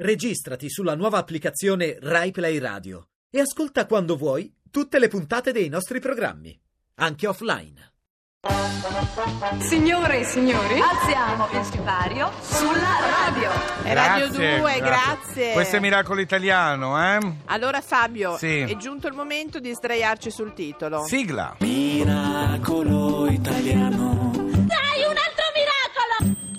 [0.00, 5.98] Registrati sulla nuova applicazione RaiPlay Radio e ascolta quando vuoi tutte le puntate dei nostri
[5.98, 6.56] programmi,
[7.00, 7.94] anche offline.
[9.58, 13.50] Signore e signori, Alziamo il sipario sulla radio.
[13.82, 13.94] Grazie,
[14.28, 15.52] Radio 2, grazie.
[15.52, 17.18] Questo è Miracolo Italiano, eh?
[17.46, 18.60] Allora Fabio, Sì.
[18.60, 21.04] è giunto il momento di sdraiarci sul titolo.
[21.06, 21.56] Sigla.
[21.58, 24.30] Miracolo italiano.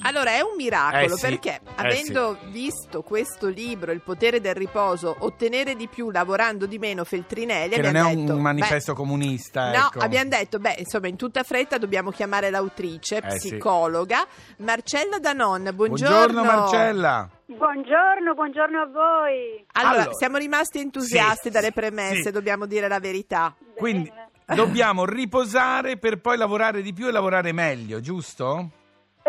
[0.10, 4.56] Allora, è un miracolo Eh sì, perché eh avendo visto questo libro, Il potere del
[4.56, 8.94] riposo, ottenere di più lavorando di meno, Feltrinelli, Che non è abbiamo un detto, manifesto
[8.96, 10.00] comunista, beh, No, ecco.
[10.00, 13.50] abbiamo detto, beh, insomma, in tutta fretta dobbiamo chiamare l'autrice, Eh sì.
[13.50, 14.26] psicologa,
[14.58, 15.70] Marcella Danon.
[15.76, 16.16] Buongiorno.
[16.16, 17.30] Buongiorno Marcella.
[17.46, 19.66] Buongiorno, buongiorno a voi.
[19.74, 22.32] Allora, Allora, siamo rimasti entusiasti sì, dalle sì, premesse, sì.
[22.32, 23.56] dobbiamo dire la verità.
[23.76, 24.12] Quindi
[24.46, 28.72] dobbiamo riposare per poi lavorare di più e lavorare meglio, giusto?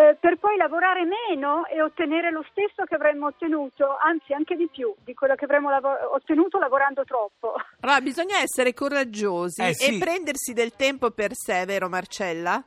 [0.01, 4.67] Eh, per poi lavorare meno e ottenere lo stesso che avremmo ottenuto, anzi anche di
[4.67, 7.53] più di quello che avremmo lavo- ottenuto lavorando troppo.
[7.81, 9.97] Allora, bisogna essere coraggiosi Eh, sì.
[9.97, 12.65] e prendersi del tempo per sé, vero Marcella?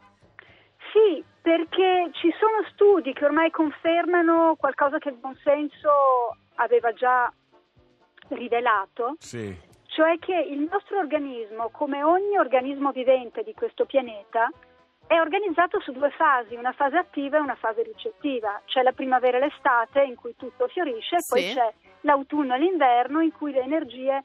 [0.92, 5.90] Sì, perché ci sono studi che ormai confermano qualcosa che il buon senso
[6.56, 7.34] aveva già
[8.28, 9.58] rivelato, Sì.
[9.88, 14.52] cioè che il nostro organismo, come ogni organismo vivente di questo pianeta,
[15.08, 18.62] è organizzato su due fasi, una fase attiva e una fase ricettiva.
[18.66, 21.30] C'è la primavera e l'estate in cui tutto fiorisce e Sì.
[21.30, 24.24] poi c'è l'autunno e l'inverno in cui le energie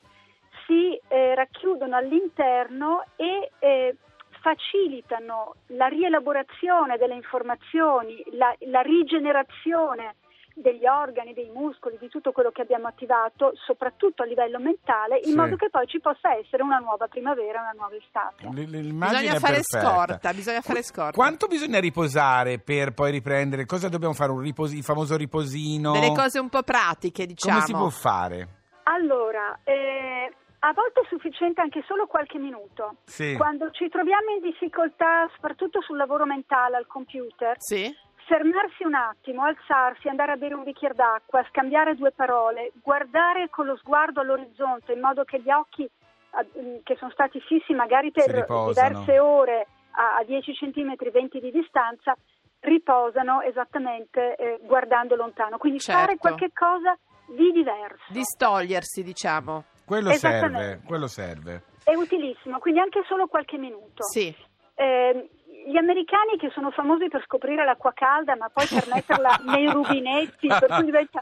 [0.67, 3.97] si eh, racchiudono all'interno e eh,
[4.41, 10.17] facilitano la rielaborazione delle informazioni, la, la rigenerazione
[10.61, 15.31] degli organi, dei muscoli, di tutto quello che abbiamo attivato, soprattutto a livello mentale, in
[15.31, 15.35] Sì.
[15.37, 18.49] modo che poi ci possa essere una nuova primavera, una nuova estate.
[18.51, 19.81] L'immagine Bisogna fare perfetta.
[19.95, 21.13] scorta, bisogna fare scorta.
[21.13, 23.67] Quanto bisogna riposare per poi riprendere?
[23.67, 24.33] Cosa dobbiamo fare?
[24.33, 25.93] Un riposi- il famoso riposino?
[25.93, 27.55] Delle cose un po' pratiche, diciamo.
[27.55, 28.49] Come si può fare?
[28.85, 32.97] Allora, eh, a volte è sufficiente anche solo qualche minuto.
[33.05, 33.35] Sì.
[33.37, 37.95] Quando ci troviamo in difficoltà, soprattutto sul lavoro mentale al computer, Sì?
[38.29, 43.65] Fermarsi un attimo, alzarsi, andare a bere un bicchiere d'acqua, scambiare due parole, guardare con
[43.67, 48.47] lo sguardo all'orizzonte in modo che gli occhi eh, che sono stati fissi magari per
[48.47, 52.15] diverse ore a, a 10 cm, 20 di distanza,
[52.61, 55.57] riposano esattamente eh, guardando lontano.
[55.57, 55.99] Quindi Certo.
[55.99, 56.97] fare qualche cosa
[57.27, 58.13] di diverso.
[58.13, 59.65] Distogliersi, diciamo.
[59.87, 61.63] Quello serve, quello serve.
[61.83, 64.03] È utilissimo, quindi anche solo qualche minuto.
[64.03, 64.35] Sì.
[64.75, 65.31] Eh,
[65.71, 70.49] gli americani che sono famosi per scoprire l'acqua calda, ma poi per metterla nei rubinetti,
[70.49, 71.21] per cui diventa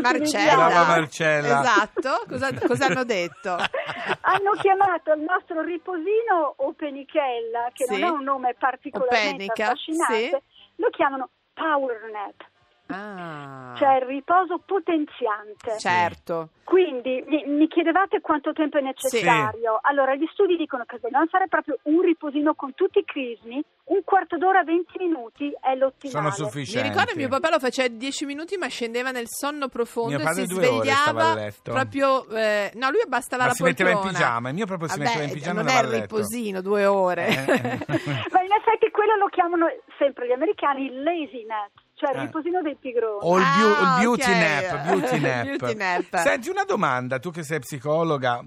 [0.00, 0.84] Marcella.
[0.86, 1.60] Marcella.
[1.60, 2.22] Esatto.
[2.28, 3.50] Cosa, cosa hanno detto?
[4.22, 7.98] Hanno chiamato il nostro riposino Openichella, che Sì.
[7.98, 10.42] non è un nome particolarmente Openica, affascinante,
[10.76, 12.44] lo chiamano power nap,
[12.88, 13.74] Ah.
[13.76, 15.78] cioè il riposo potenziante.
[15.78, 16.50] Certo.
[16.64, 19.78] Quindi mi, mi chiedevate quanto tempo è necessario.
[19.82, 23.62] Allora, gli studi dicono che se non fare proprio un riposino con tutti i crismi,
[23.84, 26.10] un quarto d'ora, 20 minuti è l'ottimale.
[26.10, 26.88] Sono Mi sufficienti.
[26.88, 30.32] ricordo che mio papà lo faceva 10 minuti ma scendeva nel sonno profondo Mio e
[30.34, 34.18] si svegliava proprio eh, no lui bastava Ma la si metteva in poltrona.
[34.18, 37.26] pigiama, il mio proprio si Vabbè, metteva in pigiama non è il riposino due ore
[37.28, 37.44] Eh.
[38.32, 39.66] Ma in effetti quello lo chiamano
[39.98, 42.20] sempre gli americani il lazy nap, cioè il Eh.
[42.26, 43.18] riposino dei pigroni.
[43.22, 44.36] O il, beau- Ah, il beauty ok.
[44.36, 45.44] nap, beauty nap.
[45.56, 46.16] Beauty nap.
[46.18, 48.42] Senti una domanda, tu che sei psicologa.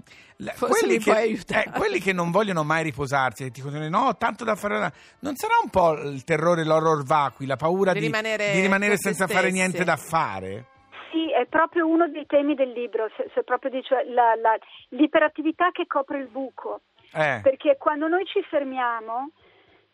[0.58, 4.44] Quelli, che, eh, quelli che non vogliono mai riposarsi e ti dicono no, ho tanto
[4.44, 4.90] da fare.
[5.18, 8.96] Non sarà un po' il terrore, l'horror vacui, la paura Di di, rimanere di rimanere
[8.96, 9.54] senza fare stessi.
[9.54, 10.64] niente da fare?
[11.10, 14.56] Sì, è proprio uno dei temi del libro, se, se proprio dice la- la-
[14.90, 16.80] l'iperattività che copre il buco.
[17.12, 17.40] Eh.
[17.42, 19.30] Perché quando noi ci fermiamo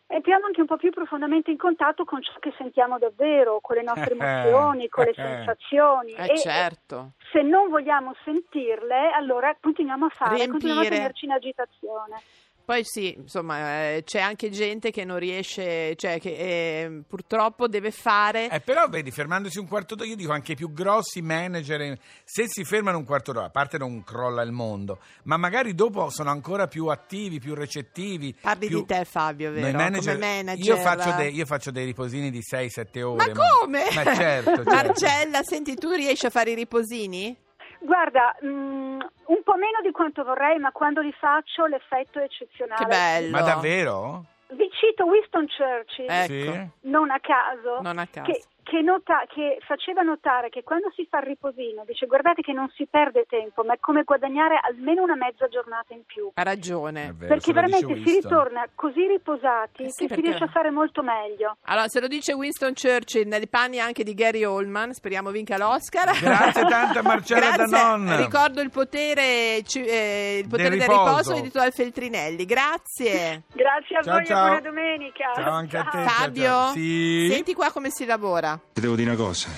[0.07, 3.83] entriamo anche un po' più profondamente in contatto con ciò che sentiamo davvero, con le
[3.83, 6.13] nostre emozioni, con le sensazioni.
[6.13, 7.11] Eh, e certo.
[7.31, 10.51] se non vogliamo sentirle, allora continuiamo a fare, Riempire.
[10.51, 12.21] continuiamo a tenerci in agitazione.
[12.67, 17.91] Poi sì, insomma, eh, c'è anche gente che non riesce, cioè che eh, purtroppo deve
[17.91, 21.79] fare Eh, però vedi, fermandosi un quarto d'ora, io dico anche i più grossi manager,
[21.79, 25.75] eh, se si fermano un quarto d'ora, a parte non crolla il mondo, ma magari
[25.75, 28.35] dopo sono ancora più attivi, più recettivi.
[28.41, 29.77] Parli più- di te Fabio, vero?
[29.77, 30.65] manager- Come manager.
[30.65, 33.31] Io faccio, dei, io faccio dei riposini di 6-7 ore.
[33.33, 33.83] Ma come?
[33.95, 34.69] Ma certo, certo.
[34.69, 37.33] Marcella, senti, tu riesci a fare i riposini?
[37.79, 42.83] Guarda, mm, un po' meno di quanto vorrei, ma quando li faccio l'effetto è eccezionale.
[42.83, 43.29] Che bello.
[43.31, 44.25] Ma davvero?
[44.49, 46.69] Vi cito Winston Churchill, Ecco.
[46.81, 48.31] Non a caso, Non a caso.
[48.31, 52.51] Che, che, nota- che faceva notare che quando si fa il riposino, dice guardate che
[52.51, 56.29] non si perde tempo, ma è come guadagnare almeno una mezza giornata in più.
[56.33, 57.13] Ha ragione.
[57.15, 60.69] vero, Perché veramente si ritorna così riposati Eh sì, che perché- si riesce a fare
[60.69, 61.55] molto meglio.
[61.65, 66.19] Allora, se lo dice Winston Churchill, nei panni anche di Gary Oldman, speriamo vinca l'Oscar.
[66.19, 67.55] Grazie tanto a Marcella.
[67.65, 68.17] Danon.
[68.17, 71.07] Ricordo il potere, eh, il potere Del del, riposo.
[71.09, 72.45] riposo di Titolo Feltrinelli.
[72.45, 73.43] Grazie.
[73.53, 74.37] Grazie a Ciao, voi ciao.
[74.45, 75.31] e buona domenica.
[75.35, 75.97] Ciao anche a te.
[75.97, 76.07] Ciao.
[76.07, 76.71] Fabio, ciao.
[76.71, 77.27] Sì.
[77.31, 78.56] senti qua come si lavora.
[78.73, 79.49] Ti devo dire una cosa.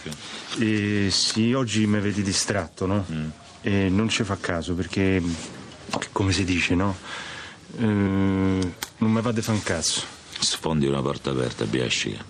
[0.59, 3.05] Eh, sì, oggi mi vedi distratto, no?
[3.61, 5.21] E non ci fa caso perché,
[6.11, 6.95] come si dice, no?
[7.77, 10.01] Eh, non mi va di fa un cazzo.
[10.39, 12.23] Sfondi una porta aperta, Biascica.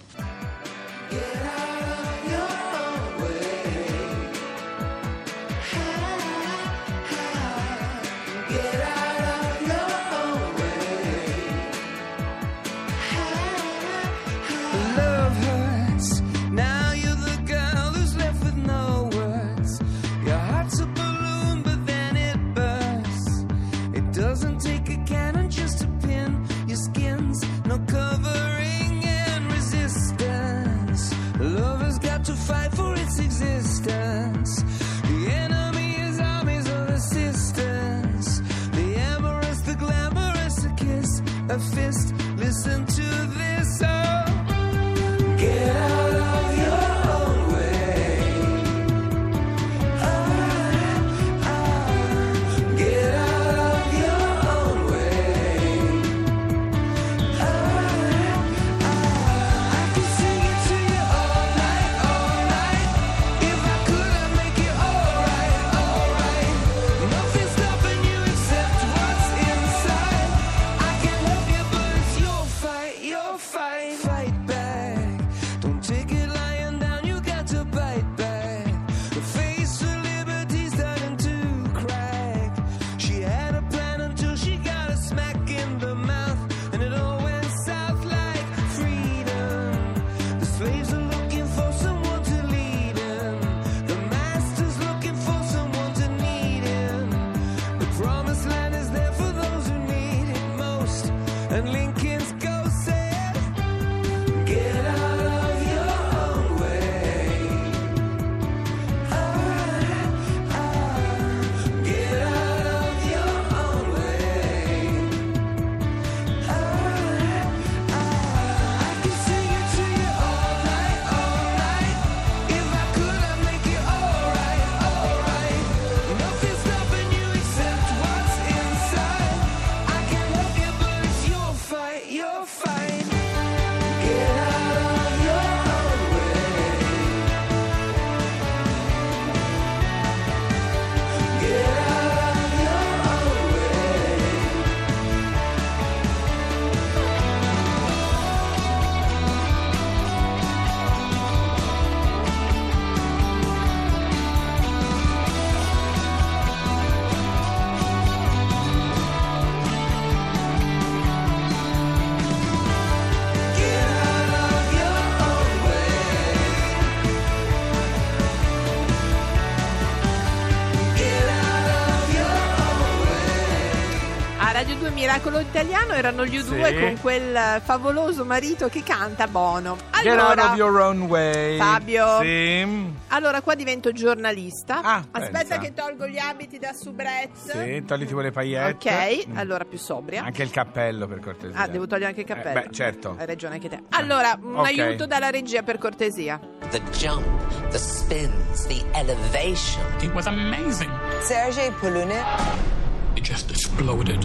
[175.19, 176.79] Radio 2 Miracolo Italiano erano gli U2 Sì.
[176.79, 179.75] con quel favoloso marito che canta Bono.
[180.01, 181.57] Get out Allora, of your own way.
[181.57, 182.19] Fabio.
[182.21, 182.93] Sì.
[183.09, 184.79] allora qua divento giornalista.
[184.81, 185.57] Ah, Aspetta pensa.
[185.57, 187.51] che tolgo gli abiti da soubrette.
[187.51, 188.89] Sì, togliti quelle paillette.
[188.89, 189.37] Ok, Mm.
[189.37, 190.23] allora più sobria.
[190.23, 191.57] Anche il cappello per cortesia.
[191.59, 192.59] Ah, devo togliere anche il cappello.
[192.59, 193.15] Eh, beh, certo.
[193.19, 193.79] Hai ragione anche te.
[193.89, 194.65] Allora, un Ok.
[194.67, 196.39] aiuto dalla regia per cortesia.
[196.69, 197.25] The jump,
[197.71, 199.83] the spins, the elevation.
[200.01, 200.89] It was amazing.
[201.21, 202.77] Sergei Polunin.
[203.19, 204.17] It just exploded.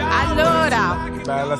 [0.00, 1.08] Allora,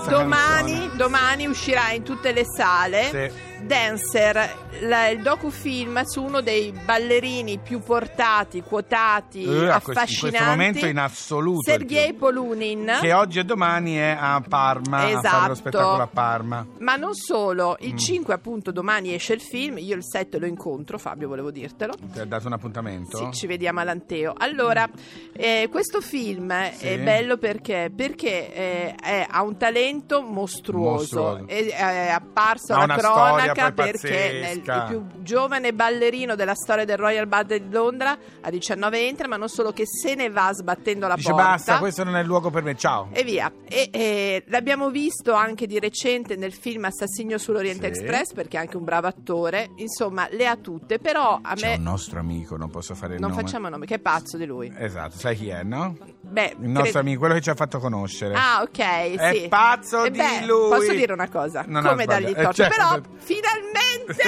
[0.09, 3.58] domani, domani uscirà in tutte le sale Sì.
[3.67, 10.27] Dancer, la- il docufilm su uno dei ballerini più portati, quotati, Eh, a questo- affascinanti.
[10.27, 11.71] in questo momento in assoluto.
[11.71, 12.99] Sergei Polunin.
[13.01, 15.49] Che oggi e domani è a Parma a fare Esatto.
[15.49, 16.67] lo spettacolo a Parma.
[16.79, 17.97] Ma non solo, il Mm.
[17.97, 21.95] 5 appunto domani esce il film, io il 7 lo incontro, Fabio volevo dirtelo.
[22.13, 23.17] Ti ha dato un appuntamento?
[23.19, 24.33] Sì, ci vediamo all'Anteo.
[24.37, 24.89] Allora,
[25.33, 26.87] eh, questo film Sì.
[26.87, 31.21] è bello perché, perché eh, è- ha un talento mostruoso.
[31.23, 31.47] Mostruoso.
[31.49, 36.97] È, è apparso alla cronaca poi perché nel, il più giovane ballerino della storia del
[36.97, 41.07] Royal Ballet di Londra a 19 entra, ma non solo che se ne va sbattendo
[41.07, 41.47] la Dice porta.
[41.49, 43.09] basta, questo non è il luogo per me, ciao.
[43.13, 43.51] E via.
[43.69, 48.01] E, e l'abbiamo visto anche di recente nel film Assassinio sull'Oriente Sì.
[48.01, 49.71] Express, perché è anche un bravo attore.
[49.77, 53.21] Insomma, le ha tutte, però a C'è me un nostro amico, non posso fare il
[53.21, 53.43] non nome.
[53.43, 54.73] facciamo nome, che è pazzo di lui.
[54.77, 55.97] Esatto, sai chi è, no?
[56.21, 58.35] Beh, Il nostro cre- amico, quello che ci ha fatto conoscere.
[58.35, 59.49] Ah, ok, È sì.
[59.49, 60.69] pazzo E di beh, lui.
[60.71, 61.65] Posso dire una cosa?
[61.67, 62.41] Non come dargli sbagliato.
[62.41, 62.63] Eh, torto?
[62.63, 62.77] certo.
[62.77, 64.23] Però finalmente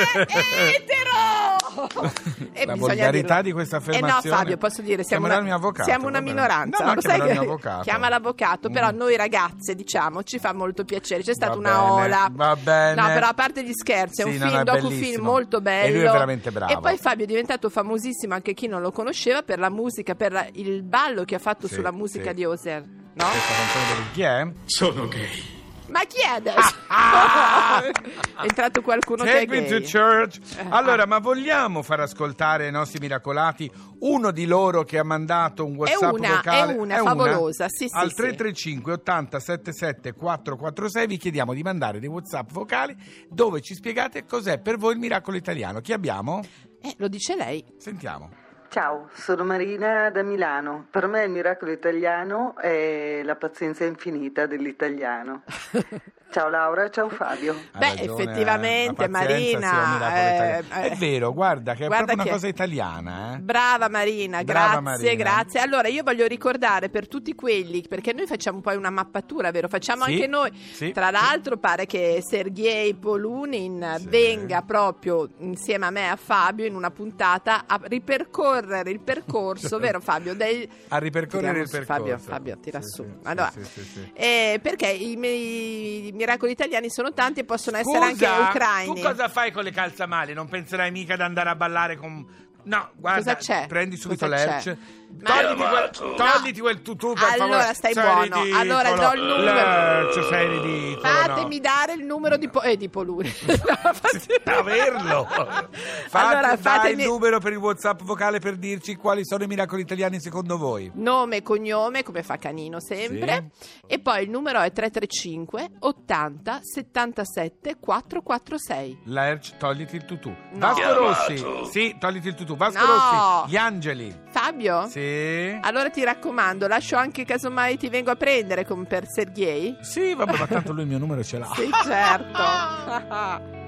[0.75, 1.59] etero!
[2.53, 3.43] E La volgarità dirlo.
[3.43, 4.37] di questa Eh no, affermazione.
[4.37, 6.83] Fabio, posso dire, siamo Chiamerà una, avvocato, siamo una minoranza.
[6.85, 7.83] No, no, Lo sai che- mio avvocato.
[7.83, 8.97] Chiama l'avvocato, però Mm.
[8.97, 11.23] noi ragazze, diciamo, ci fa molto piacere.
[11.23, 12.29] C'è stata Va una bene, ola.
[12.33, 13.01] va bene.
[13.01, 15.61] No, però a parte gli scherzi, è Sì, un no, no, film, è docufilm molto
[15.61, 15.87] bello.
[15.87, 16.73] E lui è veramente bravo.
[16.73, 20.49] E poi Fabio è diventato famosissimo, anche chi non lo conosceva, per la musica, per
[20.55, 22.35] il ballo che ha fatto Sì, sulla musica sì.
[22.35, 22.83] di Oser.
[22.83, 23.27] No?
[23.27, 24.53] Questa canzone di chi è?
[24.67, 25.59] Sono gay.
[25.91, 26.75] Ma chi è adesso?
[28.39, 29.81] è entrato qualcuno che è Take me gay.
[29.83, 30.39] to church.
[30.57, 33.71] Eh, Allora, ma vogliamo far ascoltare ai nostri miracolati
[34.01, 36.73] uno di loro che ha mandato un WhatsApp una, vocale?
[36.75, 38.15] è una, favolosa, sì, sì, Al sì.
[38.17, 42.97] 335 80 77 446 vi chiediamo di mandare dei WhatsApp vocali
[43.29, 45.81] dove ci spiegate cos'è per voi il miracolo italiano.
[45.81, 46.43] Chi abbiamo?
[46.81, 47.65] Eh, lo dice lei.
[47.79, 48.40] Sentiamo.
[48.71, 50.87] Ciao, sono Marina da Milano.
[50.89, 55.43] Per me il miracolo italiano è la pazienza infinita dell'italiano.
[56.31, 57.55] Ciao Laura, ciao Fabio.
[57.73, 60.91] Ha Beh, ragione, effettivamente, Marina, è eh, eh.
[60.91, 63.35] È vero, guarda che è Guarda proprio una che- cosa italiana.
[63.35, 63.39] Eh?
[63.41, 65.15] Brava Marina, Brava grazie, Marina.
[65.15, 65.61] grazie.
[65.61, 69.67] Allora io voglio ricordare per tutti quelli, perché noi facciamo poi una mappatura, vero?
[69.67, 70.51] Facciamo Sì, anche noi.
[70.73, 70.93] sì.
[70.93, 74.07] Tra l'altro pare che Sergei Polunin Sì.
[74.09, 79.79] venga proprio insieme a me e a Fabio in una puntata a ripercorrere il percorso,
[79.81, 80.35] vero Fabio?
[80.35, 80.69] Del...
[80.89, 81.93] A ripercorrere Tiriamo il percorso.
[81.93, 83.03] Fabio, Fabio, tira Sì, su.
[83.03, 84.11] sì, Allora, sì, sì, sì.
[84.15, 88.95] eh, perché i, mi- i miracoli italiani sono tanti e possono essere Scusa, anche ucraini.
[88.95, 90.35] tu cosa fai con le calzamali?
[90.35, 92.49] Non penserai mica ad andare a ballare con...
[92.65, 93.67] No, guarda, Cosa c'è?
[93.67, 94.63] prendi subito Cosa l'erc.
[94.63, 94.77] c'è?
[95.11, 96.15] Togliti, quel, No.
[96.15, 97.75] togliti quel tutù per Allora, favore.
[97.75, 98.23] stai Sei buono.
[98.43, 98.57] ridicolo.
[98.61, 99.43] Allora, do il numero.
[99.43, 101.01] L'erc, sei ridicolo.
[101.09, 101.63] Fatemi no.
[101.63, 103.29] dare il numero di, po- eh, di Poluni.
[104.45, 105.25] Averlo.
[105.31, 105.69] Fate,
[106.13, 109.83] Allora, dai fatemi- il numero per il WhatsApp vocale per dirci quali sono i miracoli
[109.83, 110.91] italiani secondo voi.
[110.95, 113.51] Nome e cognome, come fa Canino sempre.
[113.87, 118.99] E poi il numero è 335 80 77 446.
[119.05, 120.29] L'erc, togliti il tutù.
[120.53, 120.59] No.
[120.75, 121.45] Vasco Rossi.
[121.71, 122.50] Sì, togliti il tutù.
[122.57, 122.87] Vasco No.
[122.87, 123.51] Rossi.
[123.51, 124.21] Gli angeli.
[124.31, 124.87] Fabio?
[124.89, 125.59] Sì.
[125.61, 129.77] Allora ti raccomando, lascio anche casomai ti vengo a prendere come per Sergei.
[129.81, 131.51] Sì, vabbè, ma tanto lui il mio numero ce l'ha.
[131.55, 132.43] Sì, certo.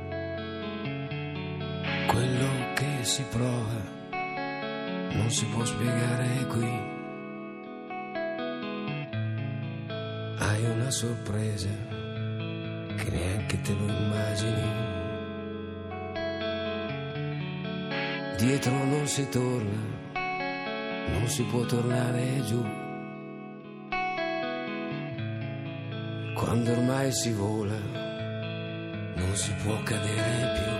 [2.12, 3.90] Quello che si prova
[5.14, 6.90] non si può spiegare qui.
[10.38, 14.11] Hai una sorpresa che neanche te lo immagini.
[18.42, 19.78] Dietro non si torna,
[21.12, 22.60] non si può tornare giù.
[26.34, 27.78] Quando ormai si vola,
[29.14, 30.72] non si può cadere più.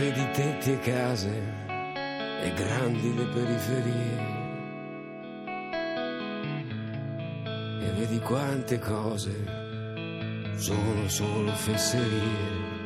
[0.00, 1.42] Vedi tetti e case
[2.44, 4.40] e grandi le periferie.
[7.82, 9.34] E vedi quante cose
[10.56, 12.81] sono solo fesserie.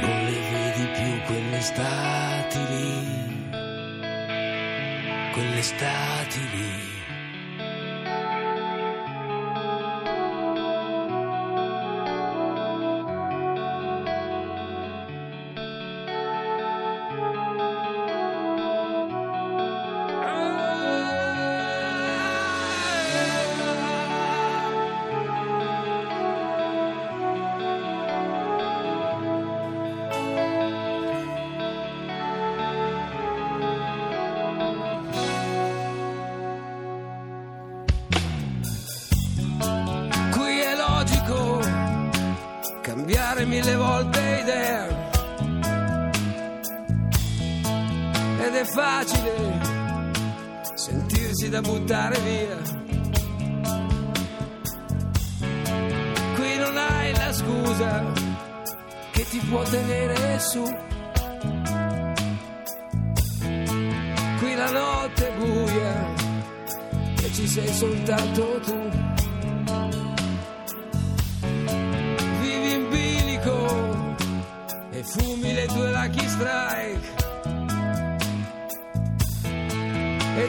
[0.00, 3.50] Non le vedi più quelle stati lì,
[5.32, 6.87] quelle stati lì.
[51.88, 52.56] buttare via.
[56.34, 58.12] Qui non hai la scusa
[59.12, 60.62] che ti può tenere su.
[64.38, 66.14] Qui la notte è buia
[67.22, 68.88] e ci sei soltanto tu.
[72.40, 74.14] Vivi in bilico
[74.90, 77.17] e fumi le tue lucky strike.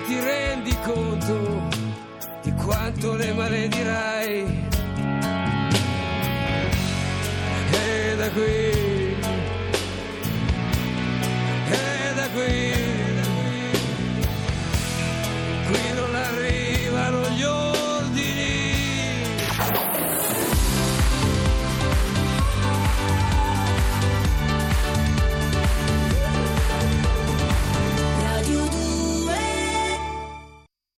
[0.09, 1.67] Ti rendi conto
[2.41, 4.67] di quanto le maledirai.
[7.71, 8.78] E da qui